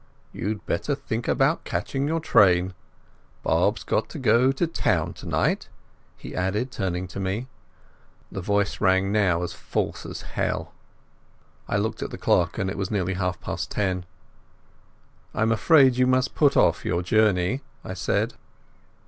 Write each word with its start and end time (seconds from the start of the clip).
"You'd 0.33 0.65
better 0.65 0.95
think 0.95 1.27
about 1.27 1.63
catching 1.63 2.07
your 2.07 2.19
train. 2.19 2.73
Bob's 3.43 3.83
got 3.83 4.09
to 4.09 4.17
go 4.17 4.51
to 4.51 4.65
town 4.65 5.13
tonight," 5.13 5.69
he 6.17 6.35
added, 6.35 6.71
turning 6.71 7.07
to 7.09 7.19
me. 7.19 7.45
The 8.31 8.41
voice 8.41 8.81
rang 8.81 9.11
now 9.11 9.43
as 9.43 9.53
false 9.53 10.03
as 10.07 10.23
hell. 10.23 10.73
I 11.67 11.77
looked 11.77 12.01
at 12.01 12.09
the 12.09 12.17
clock, 12.17 12.57
and 12.57 12.67
it 12.67 12.79
was 12.79 12.89
nearly 12.89 13.13
half 13.13 13.39
past 13.41 13.69
ten. 13.69 14.07
"I 15.35 15.43
am 15.43 15.51
afraid 15.51 15.97
he 15.97 16.05
must 16.05 16.33
put 16.33 16.57
off 16.57 16.81
his 16.81 17.03
journey," 17.03 17.61
I 17.85 17.93
said. 17.93 18.33